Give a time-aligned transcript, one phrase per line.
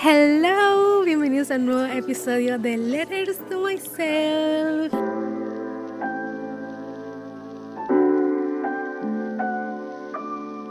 [0.00, 4.92] Hello, bienvenidos a un nuevo episodio de Letters to Myself.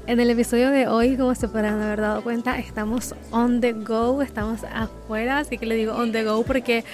[0.08, 4.22] En el episodio de hoy, como se podrán haber dado cuenta, estamos on the go,
[4.22, 6.86] estamos afuera, así que le digo on the go porque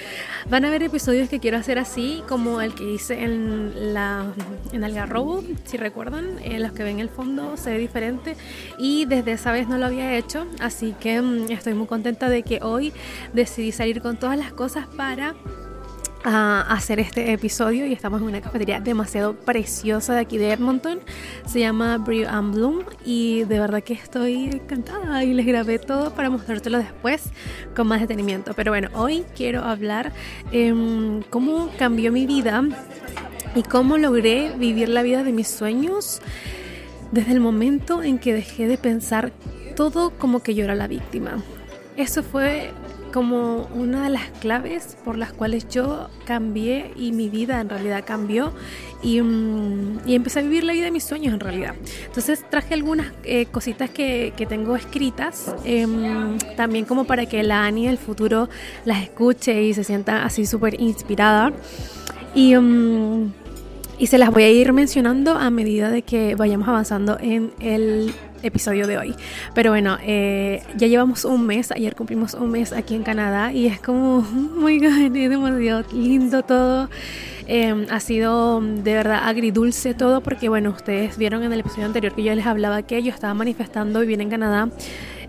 [0.50, 4.26] van a haber episodios que quiero hacer así, como el que hice en, la,
[4.72, 8.36] en Algarrobo, si recuerdan, en los que ven el fondo se ve diferente
[8.80, 12.42] y desde esa vez no lo había hecho, así que mm, estoy muy contenta de
[12.42, 12.94] que hoy
[13.32, 15.36] decidí salir con todas las cosas para
[16.24, 21.00] a hacer este episodio y estamos en una cafetería demasiado preciosa de aquí de Edmonton.
[21.46, 26.14] Se llama Brew and Bloom y de verdad que estoy encantada y les grabé todo
[26.14, 27.24] para mostrártelo después
[27.76, 28.54] con más detenimiento.
[28.54, 30.14] Pero bueno, hoy quiero hablar
[30.52, 30.74] eh,
[31.30, 32.64] cómo cambió mi vida
[33.56, 36.22] y cómo logré vivir la vida de mis sueños
[37.12, 39.32] desde el momento en que dejé de pensar
[39.76, 41.44] todo como que yo era la víctima.
[41.96, 42.72] Eso fue
[43.14, 48.04] como una de las claves por las cuales yo cambié y mi vida en realidad
[48.06, 48.52] cambió
[49.04, 51.76] y, mm, empecé a vivir la vida de mis sueños en realidad.
[52.08, 57.66] Entonces traje algunas eh, cositas que, que, tengo escritas, em, también como para que la
[57.66, 58.50] Ani del futuro
[58.84, 61.54] las escuche y se sienta así súper inspirada.
[62.34, 63.32] Y, mm,
[64.00, 68.12] y se las voy a ir mencionando a medida de que vayamos avanzando en el
[68.44, 69.16] episodio de hoy.
[69.54, 73.68] Pero bueno, eh, ya llevamos un mes, ayer cumplimos un mes aquí en Canadá y
[73.68, 76.90] es como, demasiado lindo todo.
[77.46, 82.16] Em, ha sido de verdad agridulce todo porque bueno, ustedes vieron en el episodio anterior
[82.16, 84.70] que yo les hablaba que yo estaba manifestando vivir en Canadá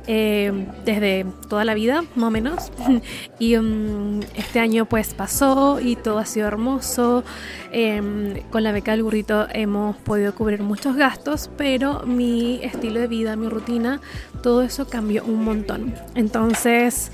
[0.06, 2.72] eh, desde toda la vida, más o menos.
[3.38, 7.24] y um, este año pues pasó y todo ha sido hermoso.
[7.72, 13.08] Em, con la beca del burrito hemos podido cubrir muchos gastos, pero mi estilo de
[13.08, 14.00] vida, mi rutina,
[14.42, 15.94] todo eso cambió un montón.
[16.14, 17.10] Entonces...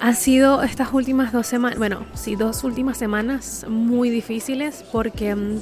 [0.00, 5.60] Han sido estas últimas dos semanas, bueno, sí, dos últimas semanas muy difíciles porque mm,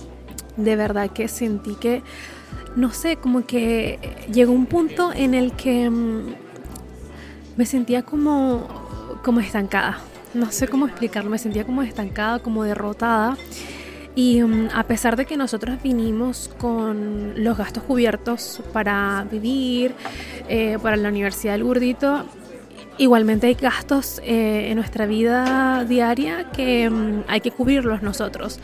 [0.57, 2.03] de verdad que sentí que
[2.77, 3.99] no sé, como que
[4.33, 6.35] llegó un punto en el que mm,
[7.57, 8.69] me sentía como,
[9.23, 9.99] como estancada.
[10.35, 13.37] No sé cómo explicarlo, me sentía como estancada, como derrotada.
[14.15, 19.95] Y mm, a pesar de que nosotros vinimos con los gastos cubiertos para vivir,
[20.49, 22.25] eh, para la Universidad del Gurdito,
[22.99, 28.61] igualmente hay gastos eh, en nuestra vida diaria que mm, hay que cubrirlos nosotros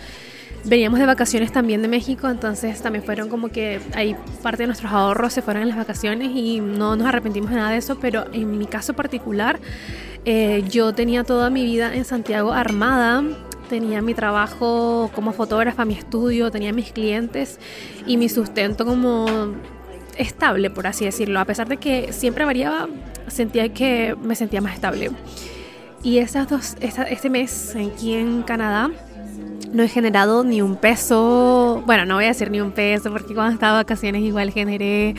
[0.68, 4.92] veníamos de vacaciones también de México, entonces también fueron como que hay parte de nuestros
[4.92, 8.26] ahorros se fueron en las vacaciones y no nos arrepentimos de nada de eso, pero
[8.32, 9.58] en mi caso particular
[10.24, 13.24] eh, yo tenía toda mi vida en Santiago armada,
[13.68, 17.58] tenía mi trabajo como fotógrafa, mi estudio, tenía mis clientes
[18.06, 19.54] y mi sustento como
[20.16, 22.88] estable, por así decirlo, a pesar de que siempre variaba,
[23.28, 25.10] sentía que me sentía más estable.
[26.02, 28.90] Y esas dos, este mes aquí en Canadá,
[29.72, 33.34] no he generado ni un peso, bueno, no voy a decir ni un peso porque
[33.34, 35.14] cuando estaba de vacaciones igual generé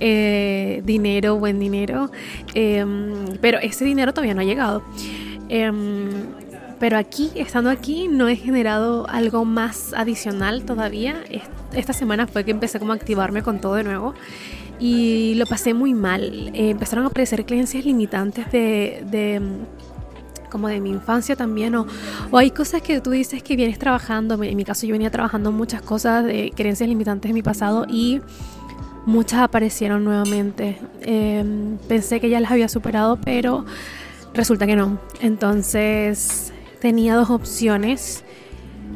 [0.00, 2.10] eh, dinero, buen dinero,
[2.54, 4.82] em, pero ese dinero todavía no ha llegado.
[5.48, 6.10] Em,
[6.80, 11.22] pero aquí, estando aquí, no he generado algo más adicional todavía.
[11.72, 14.14] Esta semana fue que empecé como a activarme con todo de nuevo
[14.80, 16.50] y lo pasé muy mal.
[16.54, 19.40] Eh, empezaron a aparecer creencias limitantes de, de
[20.52, 21.86] como de mi infancia también, o,
[22.30, 25.50] o, hay cosas que tú dices que vienes trabajando, en mi caso yo venía trabajando
[25.50, 28.20] muchas cosas de creencias limitantes de mi pasado y
[29.06, 30.78] muchas aparecieron nuevamente.
[31.00, 33.64] Em, pensé que ya las había superado, pero
[34.34, 34.98] resulta que no.
[35.20, 38.24] Entonces tenía dos opciones.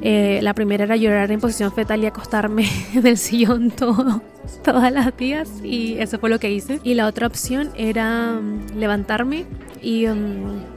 [0.03, 4.21] Eh, la primera era llorar en posición fetal y acostarme en el sillón todo,
[4.63, 6.81] todas las días y eso fue lo que hice.
[6.85, 9.47] Y la otra opción era mm, levantarme
[9.83, 10.07] y...
[10.07, 10.76] Um,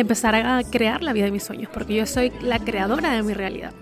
[0.00, 3.34] empezar a crear la vida de mis sueños, porque yo soy la creadora de mi
[3.34, 3.72] realidad.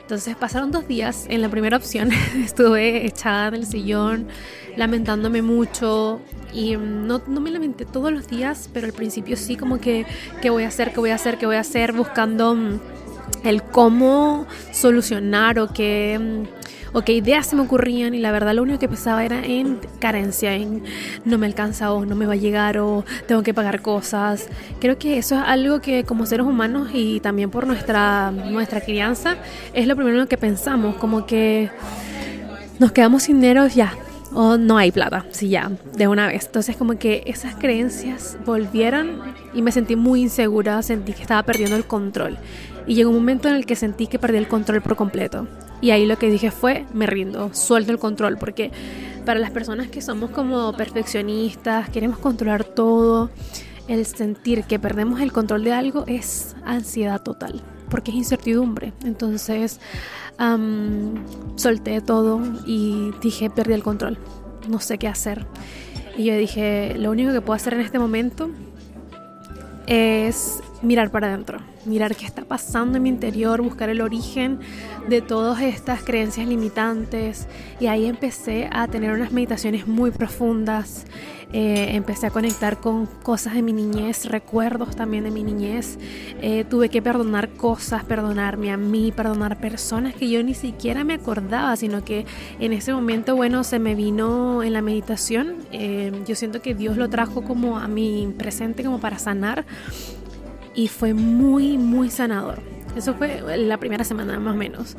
[0.00, 1.26] Entonces pasaron dos días.
[1.28, 2.10] En la primera opción
[2.44, 4.28] estuve echada en el sillón,
[4.76, 6.20] lamentándome mucho.
[6.52, 10.04] Y no, no me lamenté todos los días, pero al principio sí como que,
[10.42, 10.92] ¿qué voy a hacer?
[10.92, 11.38] ¿Qué voy a hacer?
[11.38, 11.92] ¿Qué voy a hacer?
[11.92, 12.80] Buscando mm,
[13.44, 18.54] el cómo solucionar o qué mm, o qué ideas se me ocurrían y la verdad
[18.54, 20.84] lo único que pensaba era en carencia, en
[21.24, 24.48] no me alcanza o no me va a llegar o tengo que pagar cosas.
[24.80, 29.36] Creo que eso es algo que como seres humanos y también por nuestra, nuestra crianza
[29.72, 31.70] es lo primero en lo que pensamos, como que
[32.78, 33.94] nos quedamos sin dinero ya.
[34.34, 36.46] O no hay plata, sí, ya, de una vez.
[36.46, 39.20] Entonces, como que esas creencias volvieron
[39.52, 42.38] y me sentí muy insegura, sentí que estaba perdiendo el control.
[42.86, 45.46] Y llegó un momento en el que sentí que perdí el control por completo.
[45.82, 48.70] Y ahí lo que dije fue, me rindo, suelto el control, porque
[49.26, 53.30] para las personas que somos como perfeccionistas, queremos controlar todo,
[53.88, 58.92] el sentir que perdemos el control de algo es ansiedad total, porque es incertidumbre.
[59.04, 59.80] Entonces,
[61.56, 64.18] solté todo y dije, perdí el control,
[64.68, 65.46] no sé qué hacer.
[66.16, 68.50] Y yo dije, lo único que puedo hacer en este momento
[69.88, 74.60] es mirar para adentro, mirar qué está pasando en mi interior, buscar el origen
[75.08, 77.46] de todas estas creencias limitantes.
[77.80, 81.04] Y ahí empecé a tener unas meditaciones muy profundas.
[81.54, 85.98] Eh, empecé a conectar con cosas de mi niñez, recuerdos también de mi niñez.
[86.40, 91.14] Eh, tuve que perdonar cosas, perdonarme a mí, perdonar personas que yo ni siquiera me
[91.14, 92.24] acordaba, sino que
[92.58, 95.56] en ese momento, bueno, se me vino en la meditación.
[95.72, 99.66] Eh, yo siento que Dios lo trajo como a mi presente, como para sanar
[100.74, 102.60] y fue muy, muy sanador.
[102.96, 104.96] Eso fue la primera semana más o menos.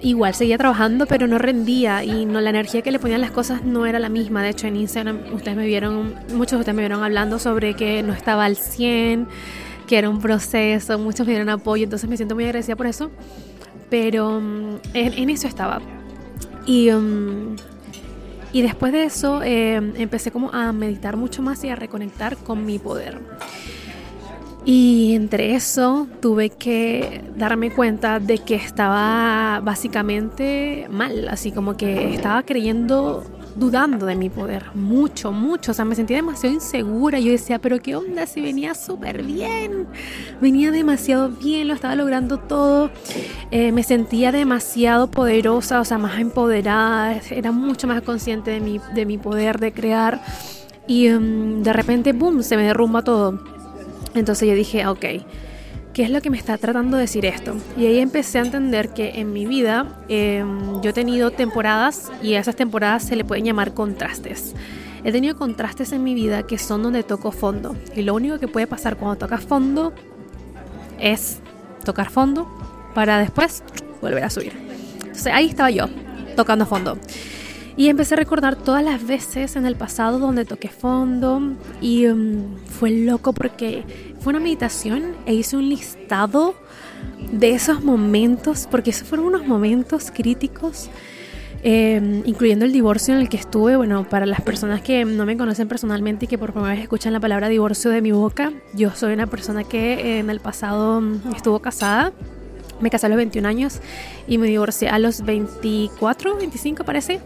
[0.00, 3.64] Igual seguía trabajando, pero no rendía y no la energía que le ponían las cosas
[3.64, 4.42] no era la misma.
[4.42, 8.02] De hecho, en Instagram ustedes me vieron, muchos de ustedes me vieron hablando sobre que
[8.04, 9.26] no estaba al 100,
[9.88, 13.10] que era un proceso, muchos me dieron apoyo, entonces me siento muy agradecida por eso.
[13.90, 15.80] Pero mm, en, eso estaba.
[16.64, 17.56] Y, mm,
[18.52, 22.64] y después de eso eh, empecé como a meditar mucho más y a reconectar con
[22.64, 23.18] mi poder.
[24.64, 32.14] Y entre eso tuve que darme cuenta de que estaba básicamente mal, así como que
[32.14, 33.24] estaba creyendo,
[33.56, 37.78] dudando de mi poder, mucho, mucho, o sea, me sentía demasiado insegura, yo decía, pero
[37.78, 39.86] qué onda si venía súper bien,
[40.40, 42.90] venía demasiado bien, lo estaba logrando todo,
[43.50, 48.80] eh, me sentía demasiado poderosa, o sea, más empoderada, era mucho más consciente de mi,
[48.94, 50.20] de mi poder de crear.
[50.86, 53.38] Y um, de repente, boom, se me derrumba todo
[54.18, 55.04] entonces yo dije, ok,
[55.92, 57.56] ¿qué es lo que me está tratando de decir esto?
[57.76, 62.34] Y ahí empecé a entender que en mi vida em, yo he tenido temporadas y
[62.34, 64.54] a esas temporadas se le pueden llamar contrastes.
[65.04, 67.76] He tenido contrastes en mi vida que son donde toco fondo.
[67.94, 69.92] Y lo único que puede pasar cuando tocas fondo
[71.00, 71.38] es
[71.84, 72.48] tocar fondo
[72.94, 73.62] para después
[74.00, 74.52] volver a subir.
[74.98, 75.86] Entonces ahí estaba yo,
[76.36, 76.98] tocando fondo.
[77.76, 81.40] Y empecé a recordar todas las veces en el pasado donde toqué fondo
[81.80, 83.84] y em, fue loco porque
[84.20, 86.54] fue una meditación e hice un listado
[87.32, 90.90] de esos momentos, porque esos fueron unos momentos críticos,
[91.62, 93.76] em, incluyendo el divorcio en el que estuve.
[93.76, 97.12] Bueno, para las personas que no me conocen personalmente y que por primera vez escuchan
[97.12, 101.34] la palabra divorcio de mi boca, yo soy una persona que en el pasado mm,
[101.36, 102.12] estuvo casada.
[102.80, 103.80] Me casé a los 21 años
[104.28, 107.20] y me divorcié a los 24, 25 parece.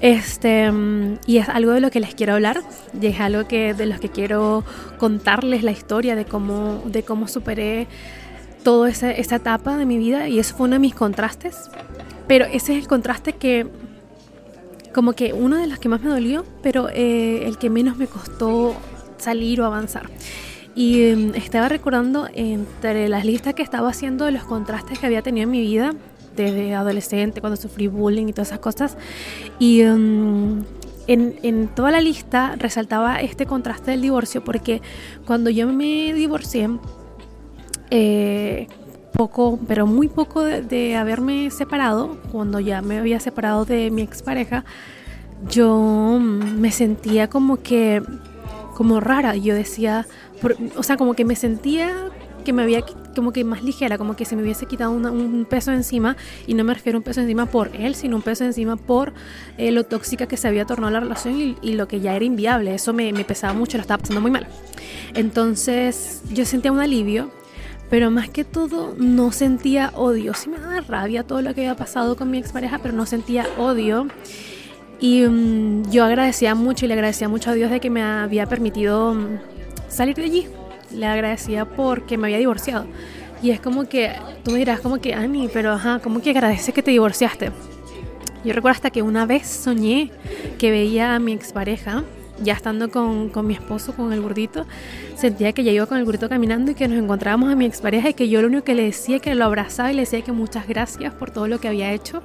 [0.00, 0.70] Este,
[1.26, 2.62] y es algo de lo que les quiero hablar,
[3.00, 4.64] y es algo que, de los que quiero
[4.98, 7.86] contarles la historia de cómo, de cómo superé
[8.62, 11.70] toda esa, esa etapa de mi vida, y eso fue uno de mis contrastes.
[12.26, 13.66] Pero ese es el contraste que,
[14.94, 18.06] como que uno de los que más me dolió, pero eh, el que menos me
[18.06, 18.74] costó
[19.18, 20.08] salir o avanzar.
[20.74, 25.22] Y em, estaba recordando entre las listas que estaba haciendo de los contrastes que había
[25.22, 25.94] tenido en mi vida,
[26.36, 28.96] desde adolescente, cuando sufrí bullying y todas esas cosas.
[29.58, 30.64] Y um,
[31.06, 34.82] en, en, toda la lista resaltaba este contraste del divorcio, porque
[35.26, 36.68] cuando yo me divorcié,
[37.90, 38.66] eh,
[39.14, 44.64] poco, pero muy poco de, haberme separado, cuando ya me había separado de mi expareja,
[45.48, 48.02] yo me sentía como que,
[48.74, 49.36] como rara.
[49.36, 50.06] Yo decía,
[50.76, 52.10] o sea, como que me sentía
[52.44, 52.84] que me había
[53.14, 56.64] como que más ligera, como que se me hubiese quitado un peso encima y no
[56.64, 59.12] me refiero a un peso encima por él, sino un peso encima por
[59.58, 62.74] eh, lo tóxica que se había tornado la relación y, lo que ya era inviable.
[62.74, 64.46] Eso me, me pesaba mucho, lo estaba pasando muy mal.
[65.14, 67.30] Entonces yo sentía un alivio,
[67.90, 70.34] pero más que todo no sentía odio.
[70.34, 73.46] Sí me daba rabia todo lo que había pasado con mi expareja, pero no sentía
[73.58, 74.06] odio.
[75.00, 78.46] Y mm, yo agradecía mucho y le agradecía mucho a Dios de que me había
[78.46, 79.38] permitido mm,
[79.88, 80.46] salir de allí
[80.94, 82.86] le agradecía porque me había divorciado.
[83.42, 86.74] Y es como que, tú me dirás como que, Ani, pero ajá, como que agradeces
[86.74, 87.50] que te divorciaste.
[88.44, 90.10] Yo recuerdo hasta que una vez soñé
[90.58, 92.04] que veía a mi expareja,
[92.42, 94.66] ya estando con, con mi esposo, con el gordito,
[95.16, 98.10] sentía que ya iba con el gordito caminando y que nos encontrábamos a mi expareja
[98.10, 100.32] y que yo lo único que le decía que lo abrazaba y le decía que
[100.32, 102.22] muchas gracias por todo lo que había hecho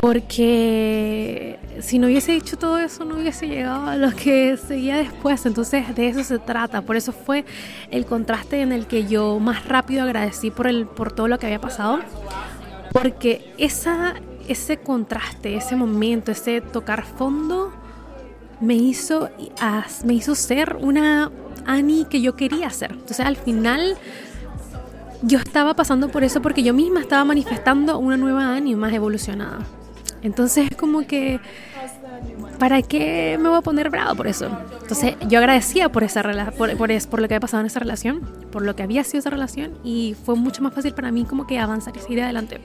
[0.00, 5.44] porque si no hubiese dicho todo eso no hubiese llegado a lo que seguía después,
[5.44, 7.44] entonces de eso se trata, por eso fue
[7.90, 11.46] el contraste en el que yo más rápido agradecí por, el, por todo lo que
[11.46, 12.00] había pasado,
[12.92, 14.14] porque esa,
[14.48, 17.70] ese contraste, ese momento, ese tocar fondo
[18.58, 19.28] me hizo,
[20.04, 21.30] me hizo ser una
[21.66, 23.98] Annie que yo quería ser, entonces al final
[25.22, 29.58] yo estaba pasando por eso porque yo misma estaba manifestando una nueva Annie más evolucionada.
[30.22, 31.40] Entonces es como que
[32.58, 34.48] ¿para qué me voy a poner bravo por eso?
[34.82, 36.22] Entonces yo agradecía por, esa
[36.56, 38.20] por, por, por, lo que había pasado en esa relación,
[38.52, 41.46] por lo que había sido esa relación y fue mucho más fácil para mí como
[41.46, 42.60] que avanzar y seguir adelante.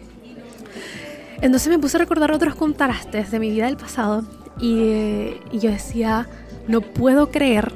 [1.42, 4.24] Entonces me puse a recordar otros contrastes de mi vida del pasado
[4.60, 6.28] y, y yo decía,
[6.68, 7.72] no puedo creer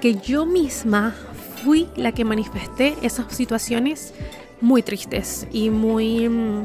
[0.00, 1.14] que yo misma
[1.62, 4.12] fui la que manifesté esas situaciones
[4.60, 6.64] muy tristes y muy, mm,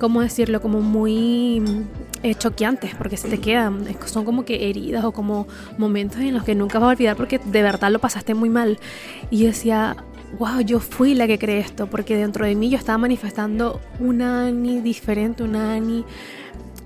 [0.00, 0.60] ¿cómo decirlo?
[0.60, 1.82] Como muy mm,
[2.24, 5.46] eh, choqueantes porque se te quedan, son como que heridas o como
[5.78, 8.78] momentos en los que nunca vas a olvidar porque de verdad lo pasaste muy mal.
[9.30, 9.96] Y yo decía,
[10.38, 14.46] wow, yo fui la que creé esto porque dentro de mí yo estaba manifestando una
[14.46, 16.04] Ani diferente, una Ani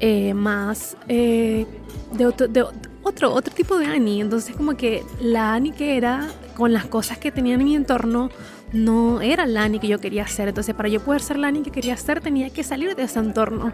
[0.00, 1.66] eh, más eh,
[2.12, 2.66] de, otro, de
[3.04, 4.20] otro, otro tipo de Ani.
[4.20, 8.30] Entonces como que la Ani que era con las cosas que tenía en mi entorno
[8.74, 10.48] no era la Ani que yo quería ser.
[10.48, 13.20] Entonces, para yo poder ser la Ani que quería ser, tenía que salir de ese
[13.20, 13.72] entorno.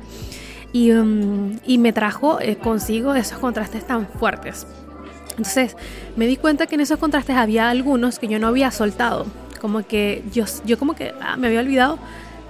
[0.73, 4.66] Y, um, y me trajo eh, consigo esos contrastes tan fuertes.
[5.30, 5.76] Entonces,
[6.16, 9.26] me di cuenta que en esos contrastes había algunos que yo no había soltado.
[9.61, 11.99] Como que yo, yo como que ah, me había olvidado,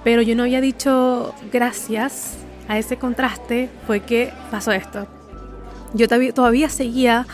[0.03, 5.07] pero yo no había dicho gracias a ese contraste fue que pasó esto.
[5.93, 7.25] Yo todavía seguía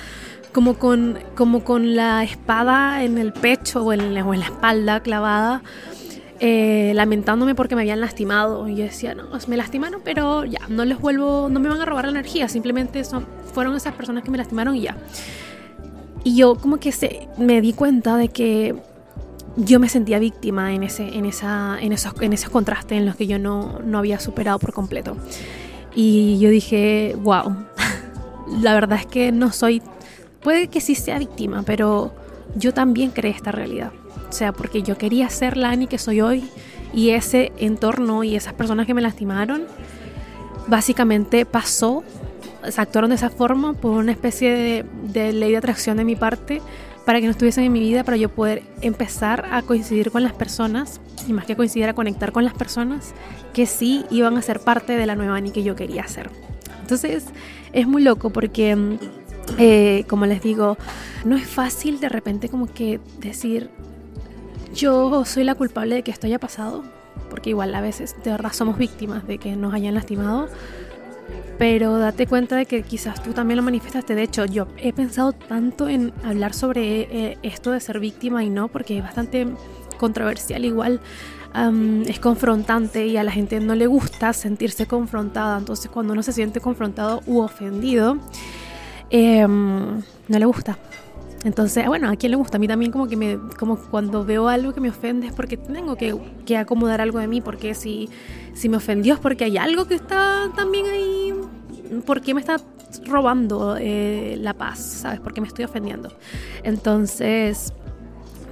[0.57, 5.61] como con, como con la espada en el pecho o en, la espalda clavada,
[6.39, 8.67] eh, lamentándome porque me habían lastimado.
[8.67, 11.85] Y yo decía, no, me lastimaron, pero ya, no les vuelvo, no me van a
[11.85, 14.97] robar la energía, simplemente son, fueron esas personas que me lastimaron y ya.
[16.23, 18.75] Y yo como que se, me di cuenta de que
[19.57, 23.15] yo me sentía víctima en, ese, en, esa, en, esos, en esos contrastes en los
[23.15, 25.17] que yo no, no había superado por completo.
[25.93, 27.55] Y yo dije, wow,
[28.59, 29.83] la verdad es que no soy
[30.47, 32.13] puede que sí sea víctima, pero
[32.55, 33.91] yo también creé esta realidad.
[34.29, 36.49] O sea, porque yo quería ser la Ani que soy hoy
[36.93, 39.63] y ese entorno y esas personas que me lastimaron,
[40.67, 42.01] básicamente pasó,
[42.65, 46.15] se actuaron de esa forma por una especie de, de ley de atracción de mi
[46.15, 46.61] parte
[47.05, 50.31] para que no estuviesen en mi vida, para yo poder empezar a coincidir con las
[50.31, 53.13] personas, y más que coincidir, a conectar con las personas
[53.53, 56.29] que sí iban a ser parte de la nueva Ani que yo quería ser.
[56.79, 57.25] Entonces
[57.73, 58.97] es muy loco porque mm,
[59.57, 60.77] eh, como les digo,
[61.25, 63.69] no es fácil de repente como que decir,
[64.73, 66.83] yo soy la culpable de que esto haya pasado,
[67.29, 70.47] porque igual a veces de verdad somos víctimas de que nos hayan lastimado,
[71.57, 74.13] pero date cuenta de que quizás tú también lo manifestaste.
[74.13, 78.49] De hecho, yo he pensado tanto en hablar sobre eh, esto de ser víctima y
[78.49, 79.47] no, porque es bastante
[79.97, 81.01] controversial igual.
[82.05, 85.57] es confrontante y a la gente no le gusta sentirse confrontada.
[85.57, 88.19] Entonces cuando uno se siente confrontado u ofendido,
[89.09, 90.77] Em, no le gusta.
[91.43, 92.57] Entonces, bueno, ¿a quién le gusta?
[92.57, 95.55] A mí también como que me, como cuando veo algo que me ofende es porque
[95.55, 98.09] tengo que, que acomodar algo de mí, porque si,
[98.53, 101.33] si me ofendió es porque hay algo que está también ahí,
[102.05, 102.57] ¿por qué me está
[103.05, 104.79] robando eh, la paz?
[104.79, 105.19] ¿Sabes?
[105.19, 106.09] ¿Por qué me estoy ofendiendo?
[106.63, 107.71] Entonces,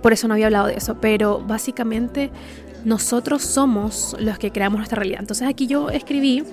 [0.02, 2.30] por eso no había hablado de eso, pero básicamente
[2.86, 5.20] nosotros somos los que creamos nuestra realidad.
[5.20, 6.44] Entonces aquí yo escribí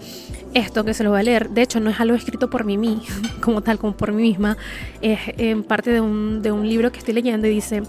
[0.54, 1.50] esto que se lo voy a leer.
[1.50, 3.02] De hecho, no es algo escrito por mí, mí
[3.40, 4.56] como tal, como por mí misma.
[5.00, 7.82] Es en parte de un, de un libro que estoy leyendo y dice,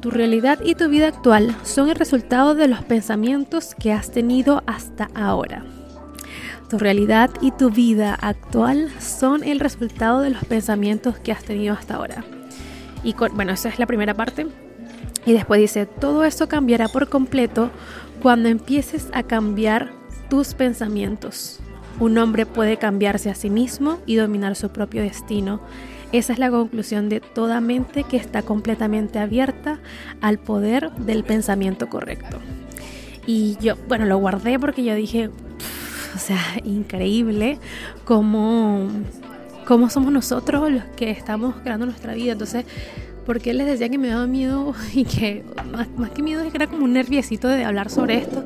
[0.00, 4.62] tu realidad y tu vida actual son el resultado de los pensamientos que has tenido
[4.66, 5.64] hasta ahora.
[6.70, 11.74] Tu realidad y tu vida actual son el resultado de los pensamientos que has tenido
[11.74, 12.24] hasta ahora.
[13.02, 14.46] Y bueno, esa es la primera parte.
[15.26, 17.70] Y después dice, todo eso cambiará por completo
[18.22, 19.92] cuando empieces a cambiar
[20.28, 21.60] tus pensamientos.
[21.98, 25.60] Un hombre puede cambiarse a sí mismo y dominar su propio destino.
[26.12, 29.78] Esa es la conclusión de toda mente que está completamente abierta
[30.20, 32.38] al poder del pensamiento correcto.
[33.26, 35.30] Y yo, bueno, lo guardé porque yo dije,
[36.14, 37.58] o sea, increíble
[38.04, 38.88] cómo,
[39.66, 42.32] cómo somos nosotros los que estamos creando nuestra vida.
[42.32, 42.64] Entonces,
[43.26, 46.66] porque les decía que me daba miedo y que más, que miedo es que era
[46.66, 48.44] como un nerviosito de hablar sobre esto,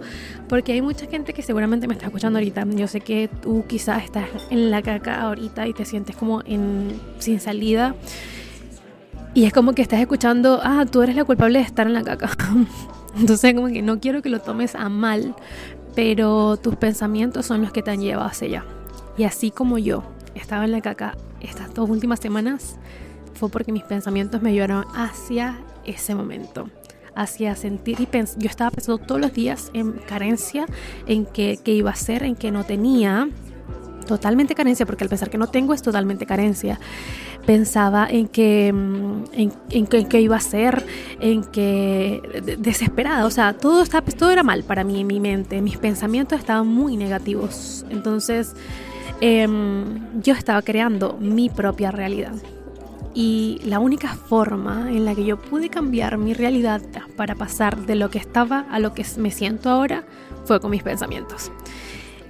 [0.48, 2.66] porque hay mucha gente que seguramente me está escuchando ahorita.
[2.70, 7.00] Yo sé que tú quizás estás en la caca ahorita y te sientes como en,
[7.18, 7.94] sin salida.
[9.34, 12.04] Y es como que estás escuchando, ah, tú eres la culpable de estar en la
[12.04, 12.30] caca.
[13.18, 15.34] Entonces como que no quiero que lo tomes a mal,
[15.94, 18.64] pero tus pensamientos son los que te han llevado hacia allá.
[19.16, 20.02] Y así como yo
[20.34, 22.76] estaba en la caca estas dos últimas semanas,
[23.34, 26.68] fue porque mis pensamientos me llevaron hacia ese momento
[27.16, 30.66] hacia sentir y yo estaba pensando todos los días en carencia,
[31.06, 33.28] en que, iba a ser, en que no tenía,
[34.06, 36.78] totalmente carencia, porque al pensar que no tengo es totalmente carencia.
[37.46, 39.24] Pensaba en que, mm,
[39.70, 40.84] en, que, iba a ser,
[41.20, 45.60] en que desesperada, o sea, todo, estaba, todo era mal para mí en mi mente,
[45.60, 47.84] mis pensamientos estaban muy negativos.
[47.90, 48.54] Entonces,
[49.20, 52.34] em, yo estaba creando mi propia realidad.
[53.14, 56.82] Y la única forma en la que yo pude cambiar mi realidad
[57.16, 60.04] para pasar de lo que estaba a lo que me siento ahora
[60.44, 61.52] fue con mis pensamientos.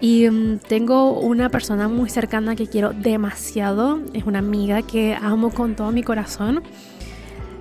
[0.01, 5.51] Y em, tengo una persona muy cercana que quiero demasiado, es una amiga que amo
[5.51, 6.63] con todo mi corazón.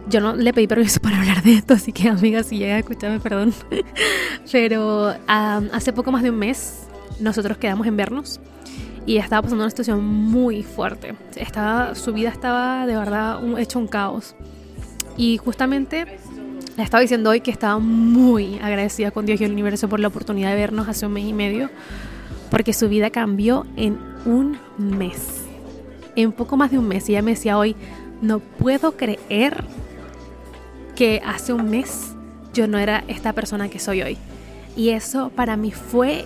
[0.10, 2.80] Yo no le pedí permiso para hablar de esto, así que amiga, si llega a
[2.80, 3.54] escucharme, perdón.
[4.52, 6.88] Pero hace poco más de un mes
[7.22, 8.42] nosotros quedamos en vernos
[9.06, 11.16] y estaba pasando una situación muy fuerte.
[11.36, 14.36] Estaba, su vida estaba de verdad hecho un caos.
[15.18, 16.06] Y justamente
[16.76, 20.08] le estaba diciendo hoy que estaba muy agradecida con Dios y el universo por la
[20.08, 21.70] oportunidad de vernos hace un mes y medio,
[22.50, 25.44] porque su vida cambió en un mes.
[26.16, 27.10] En poco más de un mes.
[27.10, 27.76] Y ella me decía hoy,
[28.22, 29.66] no puedo creer
[30.96, 32.14] que hace un mes
[32.54, 34.18] yo no era esta persona que soy hoy.
[34.76, 36.26] Y eso para mí fue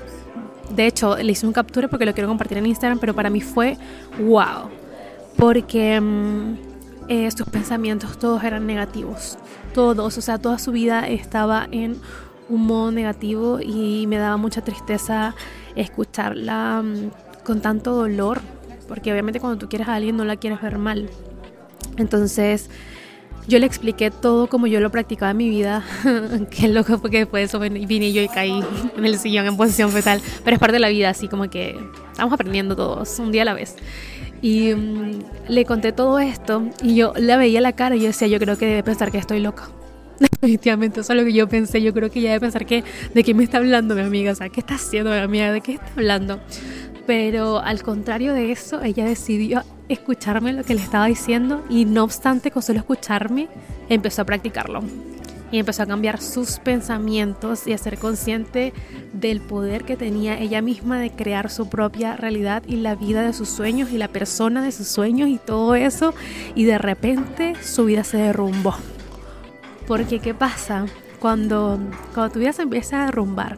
[0.70, 3.42] de hecho, le hice un captura porque lo quiero compartir en Instagram, pero para mí
[3.42, 3.78] fue
[4.20, 4.70] wow.
[5.38, 6.58] Porque mm,
[7.08, 9.38] eh, sus pensamientos todos eran negativos.
[9.74, 11.98] Todos, o sea, toda su vida estaba en
[12.50, 15.36] un modo negativo y me daba mucha tristeza
[15.76, 18.42] escucharla mm, con tanto dolor.
[18.88, 21.10] Porque obviamente cuando tú quieres a alguien no la quieres ver mal.
[21.98, 22.70] Entonces,
[23.48, 25.84] yo le expliqué todo como yo lo practicaba en mi vida.
[26.52, 28.64] Qué loco porque después de eso vine yo y caí
[28.98, 30.22] en el sillón en posición fetal.
[30.44, 31.78] Pero es parte de la vida, así como que
[32.12, 33.76] estamos aprendiendo todos, un día a la vez.
[34.42, 38.28] Y mm, le conté todo esto y yo le veía la cara y yo decía,
[38.28, 39.70] yo creo que debe pensar que estoy loca.
[40.20, 41.82] Definitivamente, eso es lo que yo pensé.
[41.82, 44.34] Yo creo que ella debe pensar que de qué me está hablando mi amiga.
[44.34, 45.52] O sea, ¿qué está haciendo mi amiga?
[45.52, 46.40] ¿De qué está hablando?
[47.06, 52.04] Pero al contrario de eso, ella decidió escucharme lo que le estaba diciendo y no
[52.04, 53.48] obstante con solo escucharme,
[53.90, 54.82] empezó a practicarlo.
[55.50, 58.74] Y empezó a cambiar sus pensamientos y a ser consciente
[59.14, 63.32] del poder que tenía ella misma de crear su propia realidad y la vida de
[63.32, 66.14] sus sueños y la persona de sus sueños y todo eso.
[66.54, 68.76] Y de repente su vida se derrumbó.
[69.88, 70.86] Porque ¿qué pasa?
[71.20, 71.80] Cuando,
[72.14, 73.58] cuando tu vida se empieza a derrumbar,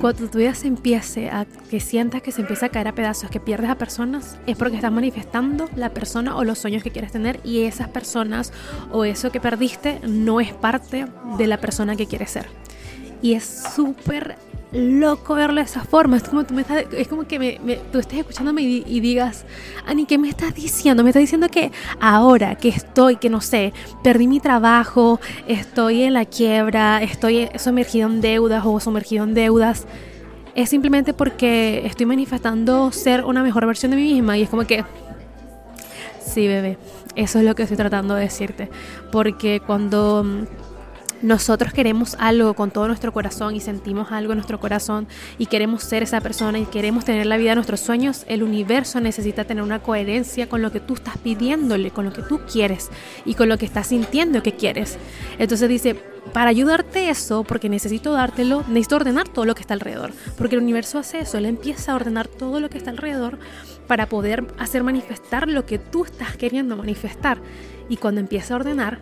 [0.00, 3.30] cuando tu vida se empiece a que sientas que se empieza a caer a pedazos,
[3.30, 7.12] que pierdes a personas, es porque estás manifestando la persona o los sueños que quieres
[7.12, 8.52] tener y esas personas
[8.92, 12.46] o eso que perdiste no es parte de la persona que quieres ser.
[13.20, 14.36] Y es súper
[14.72, 16.16] loco verlo de esa forma.
[16.16, 19.44] Es como, tú me estás, es como que me, tú estés escuchándome y, digas,
[19.86, 21.02] Ani, ¿qué me estás diciendo?
[21.02, 26.14] Me estás diciendo que ahora que estoy, que no sé, perdí mi trabajo, estoy en
[26.14, 29.86] la quiebra, estoy sumergido en deudas o sumergido en deudas,
[30.54, 34.36] es simplemente porque estoy manifestando ser una mejor versión de mí misma.
[34.36, 34.84] Y es como que,
[36.24, 36.78] sí, bebé,
[37.16, 38.68] eso es lo que estoy tratando de decirte.
[39.12, 40.46] Porque cuando
[41.22, 45.06] nosotros queremos algo con todo nuestro corazón y sentimos algo en nuestro corazón
[45.38, 49.00] y queremos ser esa persona y queremos tener la vida de nuestros sueños, el universo
[49.00, 52.90] necesita tener una coherencia con lo que tú estás pidiéndole, con lo que tú quieres
[53.24, 54.98] y con lo que estás sintiendo que quieres.
[55.38, 55.94] Entonces dice,
[56.32, 60.62] para ayudarte eso, porque necesito dártelo, necesito ordenar todo lo que está alrededor, porque el
[60.62, 63.38] universo hace eso, él empieza a ordenar todo lo que está alrededor
[63.86, 67.38] para poder hacer manifestar lo que tú estás queriendo manifestar.
[67.88, 69.00] Y cuando empieza a ordenar,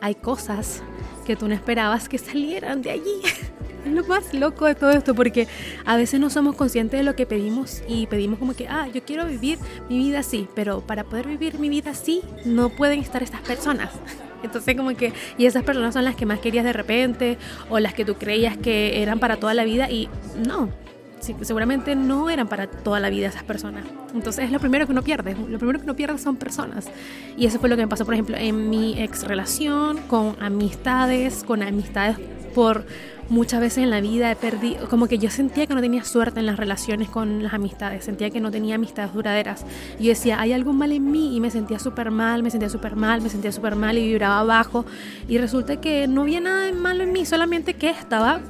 [0.00, 0.82] hay cosas
[1.30, 3.20] que tú no esperabas que salieran de allí.
[3.86, 5.48] Es lo más loco de todo esto porque
[5.86, 9.02] a veces no somos conscientes de lo que pedimos y pedimos como que, ah, yo
[9.02, 13.22] quiero vivir mi vida así, pero para poder vivir mi vida así no pueden estar
[13.22, 13.90] estas personas.
[14.42, 17.38] Entonces como que, y esas personas son las que más querías de repente
[17.70, 20.10] o las que tú creías que eran para toda la vida y
[20.46, 20.68] no,
[21.42, 23.84] seguramente no eran para toda la vida esas personas.
[24.14, 25.34] Entonces es lo primero que uno pierde.
[25.34, 26.88] Lo primero que uno pierde son personas.
[27.36, 31.44] Y eso fue lo que me pasó, por ejemplo, en mi ex relación, con amistades,
[31.44, 32.16] con amistades
[32.54, 32.84] por
[33.30, 36.40] muchas veces en la vida he perdido, como que yo sentía que no tenía suerte
[36.40, 39.64] en las relaciones con las amistades, sentía que no tenía amistades duraderas.
[39.98, 42.68] Y yo decía, hay algo mal en mí y me sentía súper mal, me sentía
[42.68, 44.84] súper mal, me sentía súper mal y vibraba abajo.
[45.28, 48.40] Y resulta que no había nada de malo en mí, solamente que estaba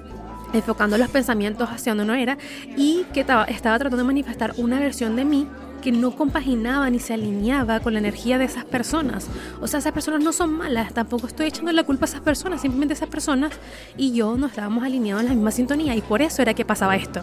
[0.52, 2.38] enfocando los pensamientos hacia donde no era
[2.76, 5.46] y que estaba, tratando de manifestar una versión de mí
[5.82, 9.28] que no compaginaba ni se alineaba con la energía de esas personas.
[9.62, 12.60] O sea, esas personas no son malas, tampoco estoy echando la culpa a esas personas,
[12.60, 13.52] simplemente esas personas
[13.96, 16.96] y yo no estábamos alineados en la misma sintonía y por eso era que pasaba
[16.96, 17.22] esto.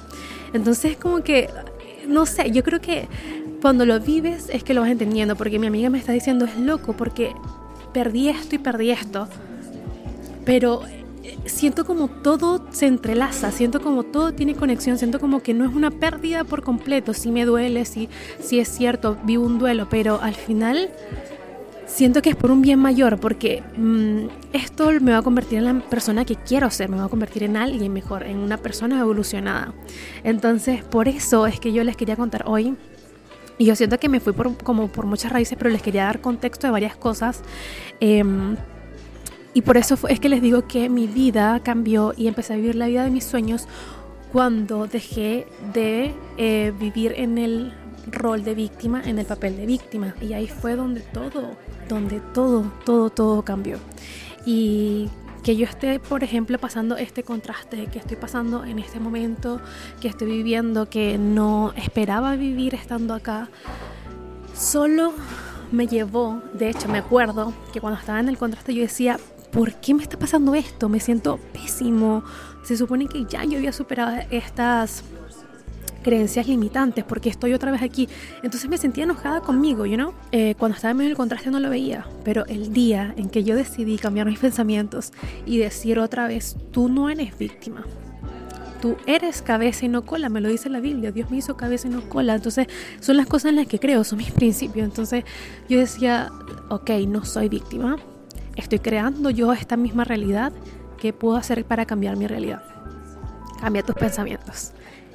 [0.54, 1.50] Entonces, como que,
[2.08, 3.08] no sé, yo creo que
[3.62, 6.58] cuando lo vives es que lo vas entendiendo, porque mi amiga me está diciendo es
[6.58, 7.34] loco, porque
[7.94, 9.28] perdí esto y perdí esto.
[10.46, 10.82] Pero
[11.46, 15.74] siento como todo se entrelaza, siento como todo tiene conexión, siento como que no es
[15.74, 18.10] una pérdida por completo, sí me duele, sí,
[18.40, 20.90] sí es cierto, vivo un duelo, pero al final
[21.88, 25.66] siento que es por un bien mayor, porque mm, esto me va a convertir en
[25.66, 29.00] la persona que quiero ser, me va a convertir en alguien mejor, en una persona
[29.00, 29.74] evolucionada.
[30.24, 32.76] Entonces, por eso es que yo les quería contar hoy.
[33.60, 36.22] Y yo siento que me fui por, como por muchas raíces, pero les quería dar
[36.22, 37.42] contexto de varias cosas.
[38.00, 38.56] Em,
[39.58, 42.76] y por eso es que les digo que mi vida cambió y empecé a vivir
[42.76, 43.68] la vida de mis sueños
[44.32, 47.74] cuando dejé de eh, vivir en el
[48.06, 50.14] rol de víctima, en el papel de víctima.
[50.22, 51.58] Y ahí fue donde todo,
[51.90, 53.80] donde todo, todo, todo cambió.
[54.46, 55.10] Y
[55.42, 59.60] que yo esté, por ejemplo, pasando este contraste que estoy pasando en este momento,
[60.00, 63.50] que estoy viviendo, que no esperaba vivir estando acá,
[64.56, 65.14] solo
[65.72, 69.18] me llevó, de hecho me acuerdo que cuando estaba en el contraste yo decía,
[69.52, 70.90] ¿por qué me está pasando esto?
[70.90, 72.24] Me siento pésimo.
[72.64, 75.04] Se supone que ya yo había superado estas
[76.08, 78.08] creencias limitantes porque estoy otra vez aquí.
[78.42, 80.14] Entonces me sentía enojada conmigo, you know?
[80.32, 83.44] Eh, cuando estaba en medio del contraste no lo veía, pero el día en que
[83.44, 85.12] yo decidí cambiar mis pensamientos
[85.46, 87.84] y decir otra vez, tú no eres víctima.
[88.82, 91.12] Tú eres cabeza y no cola, me lo dice la Biblia.
[91.12, 92.36] Dios me hizo cabeza y no cola.
[92.36, 92.68] Entonces,
[93.02, 94.86] son las cosas en las que creo, son mis principios.
[94.86, 95.26] Entonces,
[95.68, 96.32] yo decía,
[96.70, 97.98] ok, no soy víctima.
[98.58, 100.52] Estoy creando yo esta misma realidad.
[100.98, 102.64] ¿Qué puedo hacer para cambiar mi realidad?
[103.62, 104.74] Cambia tus pensamientos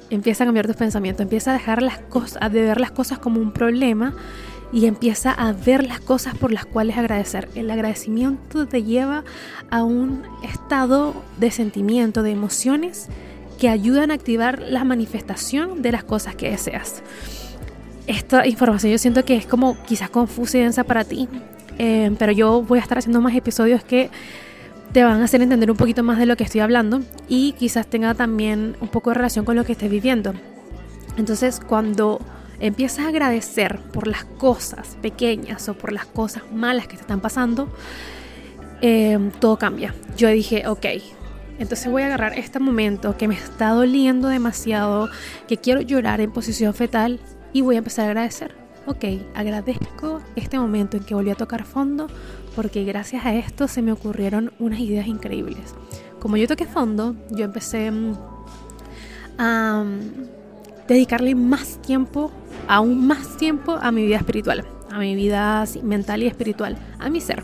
[0.09, 3.39] empieza a cambiar tus pensamientos, empieza a dejar las cosas, a ver las cosas como
[3.39, 4.13] un problema
[4.71, 7.49] y empieza a ver las cosas por las cuales agradecer.
[7.55, 9.23] El agradecimiento te lleva
[9.69, 13.07] a un estado de sentimiento, de emociones
[13.59, 17.03] que ayudan a activar la manifestación de las cosas que deseas.
[18.07, 21.29] Esta información yo siento que es como quizás confusa y densa para ti,
[21.77, 24.09] eh, pero yo voy a estar haciendo más episodios que
[24.91, 27.87] te van a hacer entender un poquito más de lo que estoy hablando y quizás
[27.87, 30.33] tenga también un poco de relación con lo que estés viviendo.
[31.17, 32.19] Entonces, cuando
[32.59, 37.21] empiezas a agradecer por las cosas pequeñas o por las cosas malas que te están
[37.21, 37.69] pasando,
[38.81, 39.95] eh, todo cambia.
[40.15, 40.85] Yo dije, ok,
[41.59, 45.09] entonces voy a agarrar este momento que me está doliendo demasiado,
[45.47, 47.19] que quiero llorar en posición fetal
[47.51, 48.62] y voy a empezar a agradecer.
[48.85, 52.07] Ok, agradezco este momento en que volví a tocar fondo
[52.53, 55.73] porque gracias a esto se me ocurrieron unas ideas increíbles.
[56.19, 58.13] Como yo toqué fondo, yo empecé mm,
[59.37, 62.29] a mm, dedicarle más tiempo,
[62.67, 67.21] aún más tiempo a mi vida espiritual, a mi vida mental y espiritual, a mi
[67.21, 67.41] ser.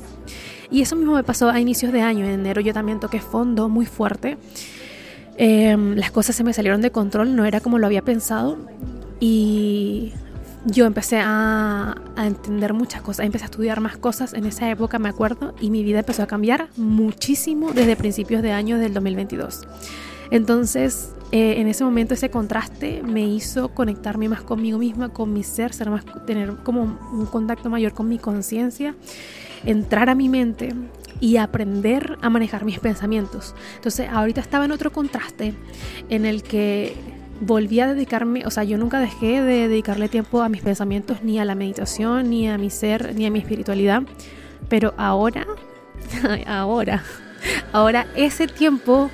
[0.70, 2.26] Y eso mismo me pasó a inicios de año.
[2.26, 4.38] En enero yo también toqué fondo muy fuerte.
[5.38, 8.58] Em, las cosas se me salieron de control, no era como lo había pensado.
[9.22, 10.14] Y
[10.66, 15.10] yo empecé a, entender muchas cosas, empecé a estudiar más cosas en esa época, me
[15.10, 19.62] acuerdo, y mi vida empezó a cambiar muchísimo desde principios de año del 2022.
[20.32, 25.44] Entonces, eh, en ese momento ese contraste me hizo conectarme más conmigo misma, con mi
[25.44, 28.96] ser, ser más, tener como un contacto mayor con mi conciencia,
[29.64, 30.74] entrar a mi mente
[31.22, 33.56] y aprender a manejar mis pensamientos.
[33.76, 35.54] Entonces, ahorita estaba en otro contraste
[36.10, 40.50] en el que volví a dedicarme, o sea, yo nunca dejé de dedicarle tiempo a
[40.50, 44.04] mis pensamientos, ni a la meditación, ni a mi ser, ni a mi espiritualidad.
[44.68, 45.48] Pero ahora,
[46.48, 47.04] ahora,
[47.72, 49.10] ahora ese tiempo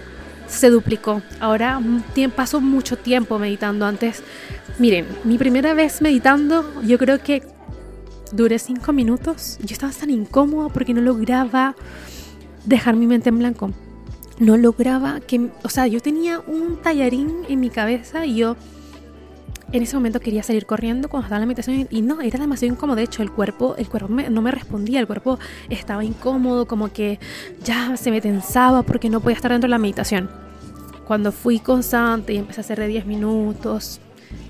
[0.48, 1.22] se duplicó.
[1.40, 1.80] Ahora
[2.36, 3.86] paso mucho tiempo meditando.
[3.86, 4.24] Antes,
[4.80, 7.44] miren, mi primera vez meditando, yo creo que
[8.32, 9.58] duré cinco minutos.
[9.62, 11.76] Yo estaba tan incómoda porque no lograba
[12.66, 13.72] dejar mi mente en blanco
[14.40, 18.56] no lograba que, o sea, yo tenía un tallarín en mi cabeza y yo
[19.72, 22.74] en ese momento quería salir corriendo cuando estaba en la meditación y no, era demasiado
[22.74, 22.98] incómodo.
[22.98, 27.20] De hecho, el cuerpo, el cuerpo no me respondía, el cuerpo estaba incómodo, como que
[27.64, 30.30] ya se me tensaba porque no podía estar dentro de la meditación.
[31.06, 34.00] Cuando fui constante y empecé a hacer de 10 minutos,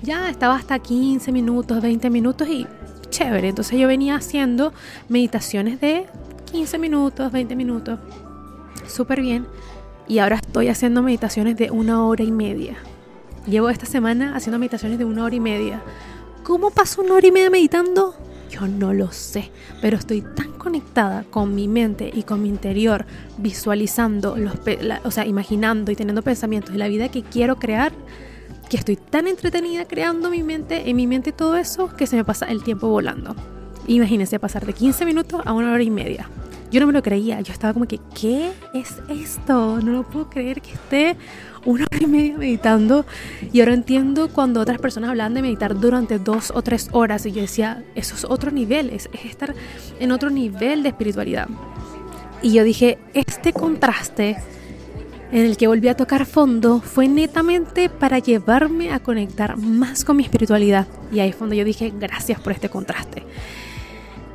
[0.02, 2.66] ya estaba hasta 15 minutos, 20 minutos y
[3.10, 3.48] chévere.
[3.48, 4.72] Entonces yo venía haciendo
[5.08, 6.06] meditaciones de
[6.52, 7.98] 15 minutos, 20 minutos,
[8.86, 9.46] súper bien
[10.08, 12.76] y ahora estoy haciendo meditaciones de una hora y media.
[13.46, 15.82] Llevo esta semana haciendo meditaciones de una hora y media.
[16.42, 18.14] ¿Cómo paso una hora y media meditando?
[18.50, 23.04] Yo no lo sé, pero estoy tan conectada con mi mente y con mi interior,
[23.38, 24.54] visualizando, los,
[25.04, 27.92] o sea, imaginando y teniendo pensamientos de la vida que quiero crear,
[28.68, 32.24] que estoy tan entretenida creando mi mente, en mi mente todo eso, que se me
[32.24, 33.34] pasa el tiempo volando.
[33.88, 36.28] Imagínense pasar de 15 minutos a una hora y media.
[36.70, 39.80] Yo no me lo creía, yo estaba como que, ¿qué es esto?
[39.80, 41.16] No lo puedo creer que esté
[41.64, 43.04] una hora y media meditando.
[43.52, 47.26] Y ahora entiendo cuando otras personas hablan de meditar durante dos o tres horas.
[47.26, 49.54] Y yo decía, eso es otro nivel, es, estar
[50.00, 51.48] en otro nivel de espiritualidad.
[52.42, 54.36] Y yo dije, este contraste
[55.32, 60.16] en el que volví a tocar fondo fue netamente para llevarme a conectar más con
[60.16, 60.86] mi espiritualidad.
[61.12, 63.24] Y ahí es cuando yo dije, gracias por este contraste.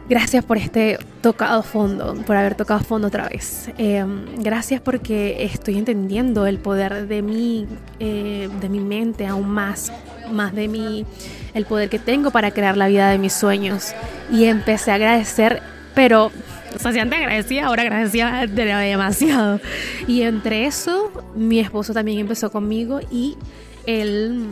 [0.10, 3.70] Gracias por este tocado fondo, por haber tocado fondo otra vez.
[3.78, 7.68] Em, gracias porque estoy entendiendo el poder de mi,
[8.00, 9.92] eh, de mi mente aún más,
[10.32, 11.06] más de mi,
[11.54, 13.94] el poder que tengo para crear la vida de mis sueños.
[14.32, 15.62] Y empecé a agradecer,
[15.96, 16.32] pero
[16.76, 19.60] o sea, si antes agradecía, ahora agradecía demasiado.
[20.08, 23.38] Y entre eso, mi esposo también empezó conmigo y
[23.86, 24.48] él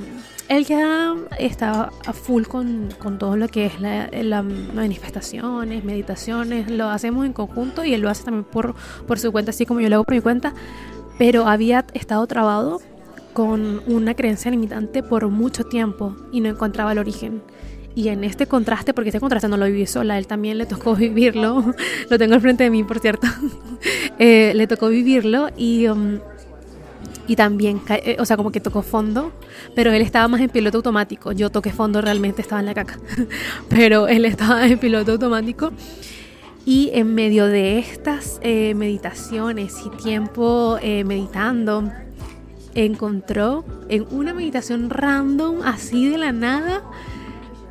[0.50, 7.26] él ya está a full con, todo lo que es las manifestaciones, meditaciones, lo hacemos
[7.28, 8.76] en conjunto y él lo hace también por,
[9.08, 10.54] por su cuenta, así como yo lo hago por mi cuenta,
[11.20, 12.82] pero había estado trabado
[13.34, 17.44] con una creencia limitante por mucho tiempo y no encontraba el origen.
[17.94, 20.96] Y en este contraste, porque este contraste no lo viví sola, él también le tocó
[20.98, 21.76] vivirlo,
[22.10, 23.28] lo tengo al frente de mí, por cierto,
[24.18, 25.88] eh, le tocó vivirlo y...
[25.88, 26.20] Um,
[27.30, 29.32] y también, eh, o sea, como que tocó fondo,
[29.76, 31.32] pero él estaba más en piloto automático.
[31.32, 32.98] Yo toqué fondo, realmente estaba en la caca,
[33.70, 35.72] pero él estaba en piloto automático.
[36.66, 41.92] Y en medio de estas eh, meditaciones y tiempo eh, meditando,
[42.74, 46.82] encontró en una meditación random, así de la nada,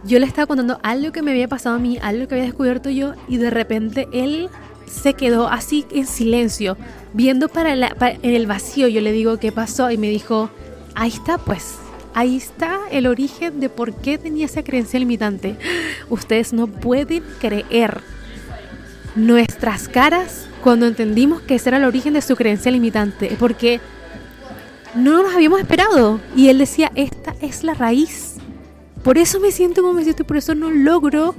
[0.05, 2.91] yo le estaba contando algo que me había pasado a mí, algo que había descubierto
[2.91, 4.51] yo, y de repente él
[4.87, 6.77] se quedó así en silencio,
[7.13, 8.89] viendo para, en el vacío.
[8.89, 9.91] Yo le digo, ¿qué pasó?
[9.91, 10.51] Y me dijo,
[10.95, 11.77] ahí está pues,
[12.15, 15.57] ahí está el origen de por qué tenía esa creencia limitante.
[16.09, 18.01] Ustedes no pueden creer
[19.15, 23.81] nuestras caras cuando entendimos que ese era el origen de su creencia limitante, porque
[24.95, 26.21] no nos habíamos esperado.
[26.37, 28.37] Y él decía, esta es la raíz.
[29.03, 31.35] Por eso me siento como me siento, por eso no logro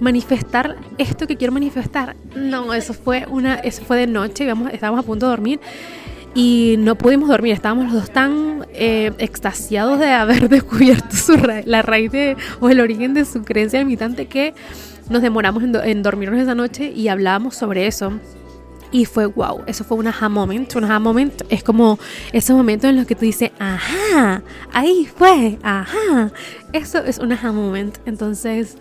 [0.00, 2.16] manifestar esto que quiero manifestar.
[2.34, 5.60] No, eso fue una, eso fue de noche, íbamos, estábamos a punto de dormir
[6.34, 7.52] y no pudimos dormir.
[7.52, 12.80] Estábamos los dos tan eh, extasiados de haber descubierto su la raíz de, o el
[12.80, 14.54] origen de su creencia limitante que
[15.08, 18.12] nos demoramos en, en dormirnos esa noche y hablábamos sobre eso.
[18.90, 20.74] Y fue wow, eso fue un aha moment.
[20.74, 21.98] Un aha moment es como
[22.32, 26.32] ese momento en los que tú dices, ajá, ahí fue, ajá.
[26.72, 27.98] Eso es un aha moment.
[28.06, 28.78] Entonces,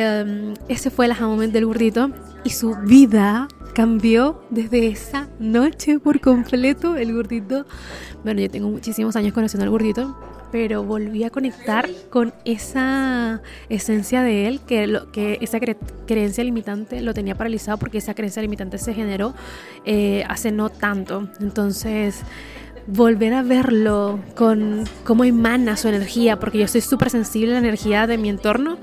[0.00, 2.10] em, ese fue el moment del gordito
[2.44, 6.96] y su vida cambió desde esa noche por completo.
[6.96, 7.66] El gordito,
[8.24, 10.16] bueno, yo tengo muchísimos años conociendo al gordito
[10.52, 15.58] pero volví a conectar con esa esencia de él, que, lo, que esa
[16.06, 19.34] creencia limitante lo tenía paralizado porque esa creencia limitante se generó
[19.86, 21.26] eh, hace no tanto.
[21.40, 22.20] Entonces,
[22.86, 27.66] volver a verlo con cómo emana su energía, porque yo soy súper sensible a la
[27.66, 28.78] energía de mi entorno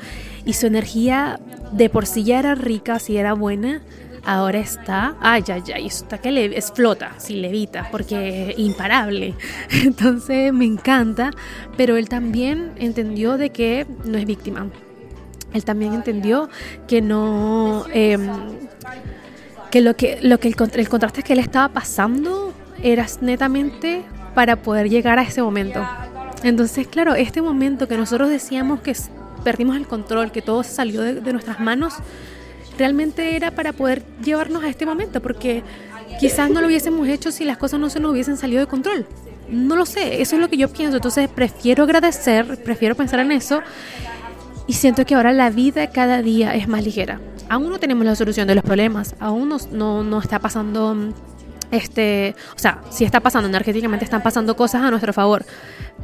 [0.45, 1.39] y su energía
[1.71, 3.81] de por sí ya era rica, si era buena,
[4.23, 9.35] ahora está, ay, ay, ay, está que le, explota, si levita, porque es imparable.
[9.71, 11.31] Entonces me encanta,
[11.77, 14.67] pero él también entendió de que no es víctima.
[15.53, 16.47] Él también entendió
[16.87, 18.29] que no, em,
[19.71, 22.38] que lo que, lo que el, el contraste que él estaba pasando
[22.83, 25.85] era netamente para poder llegar a ese momento.
[26.43, 28.95] Entonces, claro, este momento que nosotros decíamos que
[29.43, 31.95] perdimos el control, que todo salió de nuestras manos,
[32.79, 35.63] realmente era para poder llevarnos a este momento, porque
[36.19, 39.05] quizás no lo hubiésemos hecho si las cosas no se nos hubiesen salido de control.
[39.49, 40.97] No lo sé, eso es lo que yo pienso.
[40.97, 43.61] Entonces prefiero agradecer, prefiero pensar en eso
[44.65, 47.19] y siento que ahora la vida cada día es más ligera.
[47.49, 50.95] Aún no tenemos la solución de los problemas, aún no, no, no está pasando
[51.71, 55.45] este, o sea, si está pasando energéticamente, están pasando cosas a nuestro favor,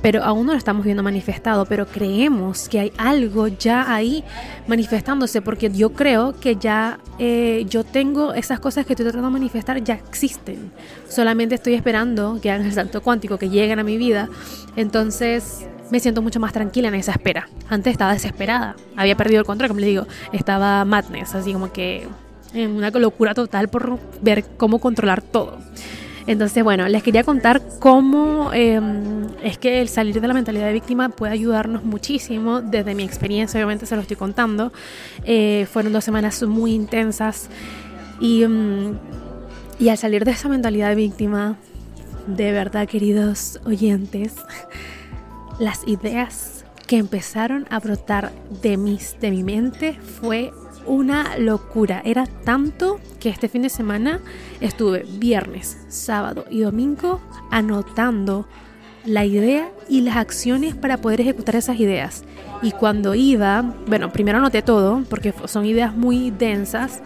[0.02, 4.24] pero aún no lo estamos viendo manifestado, pero creemos que hay algo ya ahí
[4.68, 9.34] manifestándose, porque yo creo que ya eh, yo tengo esas cosas que estoy tratando de
[9.34, 10.72] manifestar, ya existen,
[11.08, 14.30] solamente estoy esperando que hagan el salto cuántico, que lleguen a mi vida,
[14.76, 17.48] entonces me siento mucho más tranquila en esa espera.
[17.70, 22.08] Antes estaba desesperada, había perdido el control, como le digo, estaba madness, así como que
[22.56, 25.58] en una locura total por ver cómo controlar todo.
[26.28, 30.74] Entonces, bueno, les quería contar cómo em, es que el salir de la mentalidad de
[30.74, 32.62] víctima puede ayudarnos muchísimo.
[32.62, 34.74] Desde mi experiencia, obviamente se lo estoy contando.
[35.24, 37.50] Eh, fueron dos semanas muy intensas
[38.20, 38.98] y, em,
[39.78, 41.58] y al salir de esa mentalidad de víctima,
[42.26, 44.34] de verdad, queridos oyentes,
[45.60, 48.32] las ideas que empezaron a brotar
[48.64, 50.52] de, mis, de mi mente fue
[50.86, 52.02] una locura.
[52.06, 54.20] Era tanto que este fin de semana
[54.62, 57.22] estuve viernes, sábado y domingo
[57.52, 58.48] anotando
[59.06, 62.24] la idea y las acciones para poder ejecutar esas ideas.
[62.62, 67.02] Y cuando iba, bueno, primero anoté todo, porque son ideas muy densas,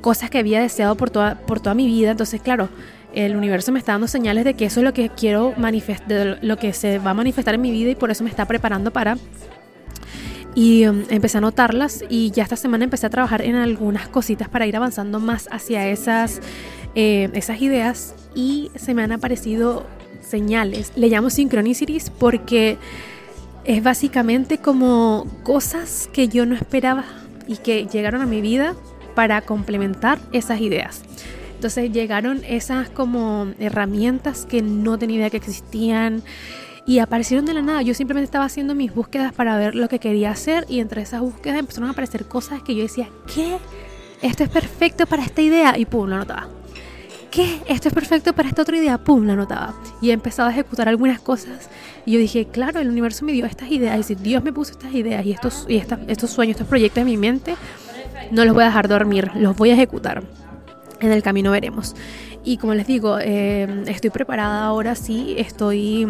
[0.00, 2.12] cosas que había deseado por toda, por toda mi vida.
[2.12, 2.68] Entonces, claro,
[3.14, 6.56] el universo me está dando señales de que eso es lo que quiero manifestar, lo
[6.56, 9.16] que se va a manifestar en mi vida y por eso me está preparando para
[10.54, 14.48] y um, empecé a notarlas y ya esta semana empecé a trabajar en algunas cositas
[14.48, 16.40] para ir avanzando más hacia esas,
[16.94, 19.86] eh, esas ideas y se me han aparecido
[20.20, 20.92] señales.
[20.96, 22.78] Le llamo synchronicities porque
[23.64, 27.04] es básicamente como cosas que yo no esperaba
[27.46, 28.74] y que llegaron a mi vida
[29.14, 31.02] para complementar esas ideas.
[31.54, 36.22] Entonces llegaron esas como herramientas que no tenía idea que existían
[36.88, 37.82] y aparecieron de la nada.
[37.82, 41.20] Yo simplemente estaba haciendo mis búsquedas para ver lo que quería hacer y entre esas
[41.20, 43.58] búsquedas empezaron a aparecer cosas que yo decía, ¿qué?
[44.22, 46.48] Esto es perfecto para esta idea y pum, lo anotaba.
[47.30, 47.60] ¿Qué?
[47.66, 49.74] Esto es perfecto para esta otra idea, pum, lo anotaba.
[50.00, 51.68] Y he empezado a ejecutar algunas cosas
[52.06, 54.72] y yo dije, claro, el universo me dio estas ideas y si Dios me puso
[54.72, 57.54] estas ideas y estos, y estos sueños, estos proyectos en mi mente,
[58.30, 60.22] no los voy a dejar dormir, los voy a ejecutar
[61.00, 61.94] en el camino veremos.
[62.44, 66.06] Y como les digo, eh, estoy preparada ahora sí, estoy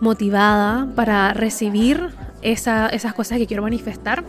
[0.00, 2.10] motivada para recibir
[2.42, 4.24] esas cosas que quiero manifestar.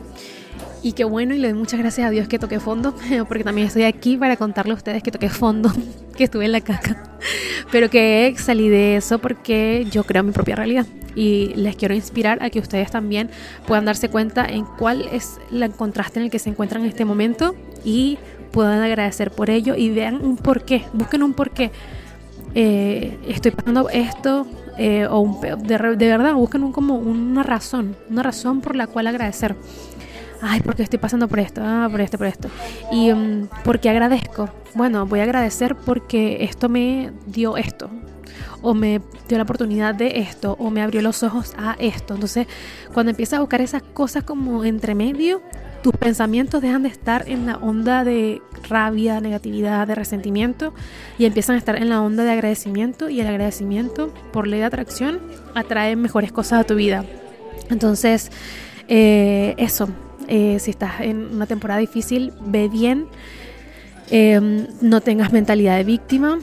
[0.81, 2.95] Y qué bueno, y le doy muchas gracias a Dios que toqué fondo,
[3.27, 5.71] porque también estoy aquí para contarle a ustedes que toqué fondo,
[6.15, 7.03] que estuve en la caca,
[7.71, 10.85] pero que salí de eso porque yo creo mi propia realidad.
[11.15, 13.31] Y les quiero inspirar a que ustedes también
[13.65, 17.05] puedan darse cuenta en cuál es el contraste en el que se encuentran en este
[17.05, 18.19] momento y
[18.51, 21.71] puedan agradecer por ello y vean un porqué, busquen un porqué.
[22.53, 24.45] Eh, estoy pasando esto
[24.77, 28.87] eh, o un, de, de, verdad busquen un, como una razón, una razón por la
[28.87, 29.55] cual agradecer.
[30.41, 32.49] Ay, porque estoy pasando por esto, ah, por esto, por esto.
[32.91, 34.49] Y um, porque agradezco.
[34.73, 37.89] Bueno, voy a agradecer porque esto me dio esto
[38.61, 42.15] o me dio la oportunidad de esto, o me abrió los ojos a esto.
[42.15, 42.47] Entonces,
[42.93, 45.41] cuando empiezas a buscar esas cosas como entre medio,
[45.85, 50.73] tus pensamientos dejan de estar en la onda de rabia, negatividad, de resentimiento
[51.19, 54.65] y empiezan a estar en la onda de agradecimiento y el agradecimiento por ley de
[54.65, 55.19] atracción
[55.53, 57.05] atrae mejores cosas a tu vida.
[57.69, 58.31] Entonces,
[58.87, 59.87] eh, eso,
[60.27, 63.05] eh, si estás en una temporada difícil, ve bien,
[64.09, 66.39] eh, no tengas mentalidad de víctima,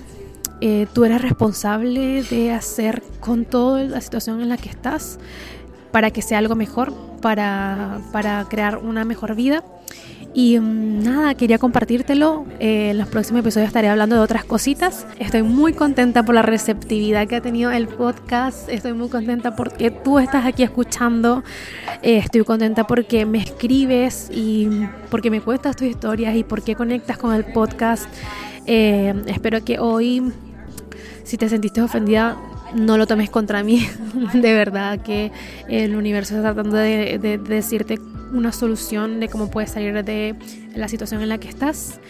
[0.92, 5.18] tú eres responsable de hacer con toda la situación en la que estás
[5.90, 9.64] para que sea algo mejor, para, para crear una mejor vida.
[10.34, 12.46] Y mm, nada, quería compartírtelo.
[12.58, 15.06] Eh, en los próximos episodios estaré hablando de otras cositas.
[15.18, 18.68] Estoy muy contenta por la receptividad que ha tenido el podcast.
[18.68, 21.42] Estoy muy contenta porque tú estás aquí escuchando.
[22.02, 24.68] Eh, estoy contenta porque me escribes y
[25.10, 28.06] porque me cuentas tus historias y porque conectas con el podcast.
[28.66, 30.32] Eh, espero que hoy,
[31.24, 32.36] si te sentiste ofendida,
[32.74, 33.86] no lo tomes contra mí.
[34.34, 35.32] de verdad que
[35.68, 37.98] el universo está tratando de, decirte
[38.32, 40.34] una solución de cómo puedes salir de
[40.74, 42.00] la situación en la que estás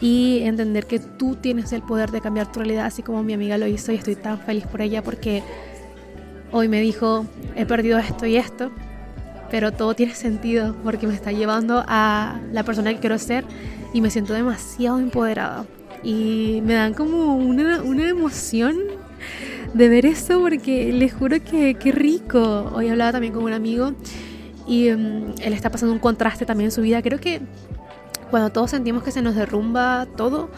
[0.00, 3.58] y entender que tú tienes el poder de cambiar tu realidad, así como mi amiga
[3.58, 5.42] lo hizo y estoy tan feliz por ella porque
[6.52, 8.70] hoy me dijo, he perdido esto y esto,
[9.50, 13.44] pero todo tiene sentido porque me está llevando a la persona que quiero ser
[13.92, 15.66] y me siento demasiado empoderada.
[16.02, 18.78] Y me dan como una, emoción
[19.74, 22.70] de ver eso porque les juro que qué rico.
[22.74, 23.92] Hoy hablaba también con un amigo
[24.66, 27.02] y mm, él está pasando un contraste también en su vida.
[27.02, 27.40] Creo que
[28.30, 30.50] cuando todos sentimos que se nos derrumba todo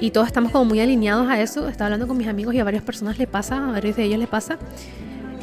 [0.00, 2.64] y todos estamos como muy alineados a eso, estaba hablando con mis amigos y a
[2.64, 4.58] varias personas le pasa, a varios de ellos le pasa.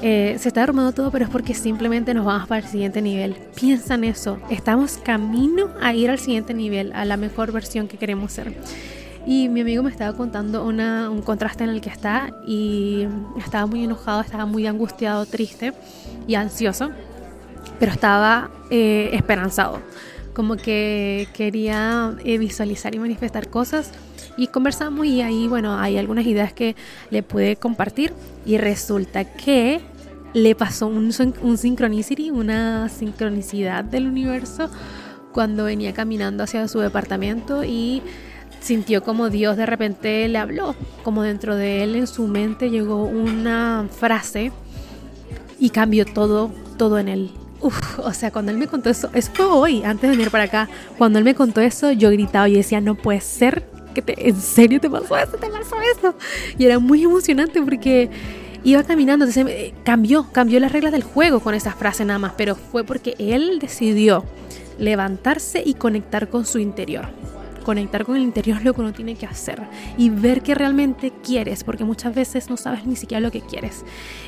[0.01, 3.35] Eh, se está derrumbando todo, pero es porque simplemente nos vamos para el siguiente nivel.
[3.55, 4.37] Piensa en eso.
[4.49, 8.53] Estamos camino a ir al siguiente nivel, a la mejor versión que queremos ser.
[9.25, 13.07] Y mi amigo me estaba contando un contraste en el que está y
[13.37, 15.73] estaba muy enojado, estaba muy angustiado, triste
[16.27, 16.91] y ansioso,
[17.79, 19.79] pero estaba eh, esperanzado,
[20.33, 23.91] como que quería eh, visualizar y manifestar cosas.
[24.35, 26.75] Y conversamos y ahí, bueno, hay algunas ideas que
[27.11, 28.13] le pude compartir
[28.45, 29.79] y resulta que
[30.33, 34.69] le pasó un, un synchronicity, una sincronicidad del universo
[35.31, 38.01] cuando venía caminando hacia su departamento y
[38.63, 43.03] sintió como Dios de repente le habló, como dentro de él en su mente llegó
[43.03, 44.51] una frase
[45.59, 47.31] y cambió todo, todo en él.
[47.61, 50.45] Uf, o sea, cuando él me contó eso, eso fue hoy, antes de venir para
[50.45, 54.29] acá, cuando él me contó eso, yo gritaba y decía, no puede ser que te,
[54.29, 56.15] en serio te pasó eso, te pasó eso.
[56.57, 58.09] Y era muy emocionante porque
[58.63, 62.33] iba caminando, entonces eh, cambió, cambió las reglas del juego con esa frase nada más,
[62.37, 64.25] pero fue porque él decidió
[64.79, 67.09] levantarse y conectar con su interior
[67.63, 69.61] conectar con el interior lo que uno tiene que hacer
[69.97, 73.83] y ver qué realmente quieres, porque muchas veces no sabes ni siquiera lo que quieres.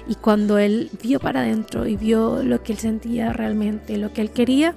[0.07, 4.21] Y cuando él vio para adentro y vio lo que él sentía realmente, lo que
[4.21, 4.75] él quería,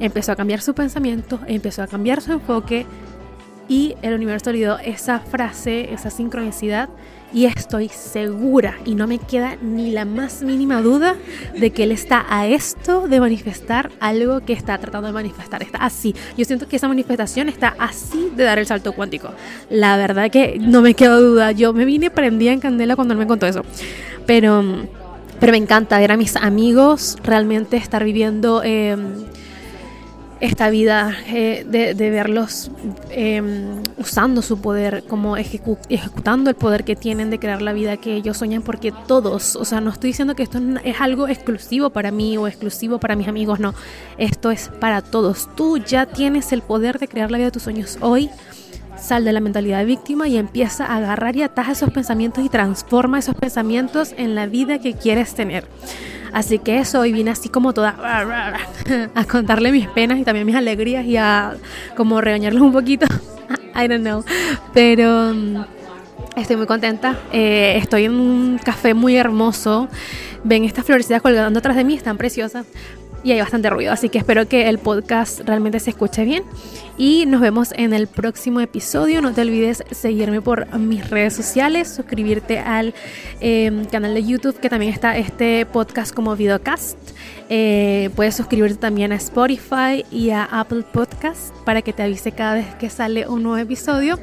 [0.00, 2.86] empezó a cambiar su pensamiento, empezó a cambiar su enfoque
[3.68, 6.88] y el universo le dio esa frase, esa sincronicidad
[7.34, 11.16] y estoy segura y no me queda ni la más mínima duda
[11.58, 15.60] de que él está a esto de manifestar algo que está tratando de manifestar.
[15.62, 16.14] Está así.
[16.38, 19.30] Yo siento que esa manifestación está así de dar el salto cuántico.
[19.68, 21.50] La verdad que no me queda duda.
[21.50, 23.62] Yo me vine prendida en candela cuando él me contó eso.
[24.26, 24.62] Pero,
[25.40, 28.62] pero me encanta ver a mis amigos realmente estar viviendo...
[28.64, 28.96] Eh,
[30.40, 32.70] esta vida, eh, de, verlos
[33.10, 38.14] em, usando su poder, como ejecutando el poder que tienen de crear la vida que
[38.14, 42.10] ellos sueñan, porque todos, o sea, no estoy diciendo que esto es algo exclusivo para
[42.10, 43.74] mí o exclusivo para mis amigos, no,
[44.18, 45.48] esto es para todos.
[45.54, 48.30] Tú ya tienes el poder de crear la vida de tus sueños hoy.
[48.98, 52.48] Sal de la mentalidad de víctima y empieza a agarrar y ataja esos pensamientos y
[52.48, 55.66] transforma esos pensamientos en la vida que quieres tener.
[56.34, 57.96] Así que eso, hoy vine así como toda
[59.14, 61.54] a contarle mis penas y también mis alegrías y a
[61.96, 63.06] como regañarlos un poquito.
[63.76, 64.24] I don't know.
[64.72, 65.64] Pero mm,
[66.36, 67.16] estoy muy contenta.
[67.32, 69.88] Eh, estoy en un café muy hermoso.
[70.42, 72.66] Ven estas florecitas colgando atrás de mí, están preciosas
[73.24, 76.44] y hay bastante ruido, así que espero que el podcast realmente se escuche bien
[76.98, 79.20] y nos vemos en el próximo episodio.
[79.22, 82.94] No te olvides seguirme por mis redes sociales, suscribirte al
[83.40, 86.98] em, canal de YouTube que también está este podcast como videocast.
[87.48, 92.54] Eh, puedes suscribirte también a Spotify y a Apple Podcast para que te avise cada
[92.54, 94.18] vez que sale un nuevo episodio.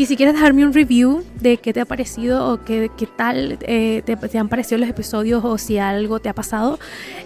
[0.00, 3.58] Y si quieres dejarme un review de qué te ha parecido o qué, qué tal
[3.60, 6.78] eh, te, han parecido los episodios o si algo te ha pasado,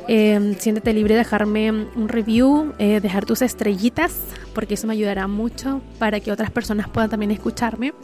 [0.09, 4.19] eh, siéntete libre de dejarme un review, eh, dejar tus estrellitas,
[4.55, 7.95] porque eso me ayudará mucho para que otras personas puedan también escucharme.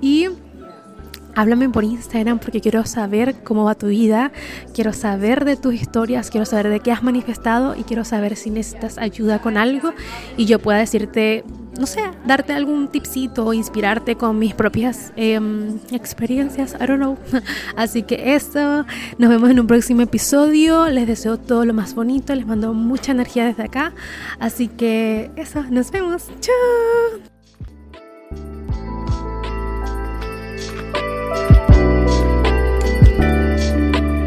[0.00, 0.28] Y
[1.38, 4.32] háblame por Instagram porque quiero saber cómo va tu vida,
[4.74, 8.50] quiero saber de tus historias, quiero saber de qué has manifestado y quiero saber si
[8.50, 9.92] necesitas ayuda con algo
[10.36, 11.44] y yo pueda decirte,
[11.78, 17.16] no sé, darte algún tipcito o inspirarte con mis propias em, experiencias, I don't know.
[17.76, 18.84] Así que eso,
[19.18, 23.12] nos vemos en un próximo episodio, les deseo todo lo más bonito, les mando mucha
[23.12, 23.92] energía desde acá,
[24.40, 27.37] así que eso, nos vemos, chao.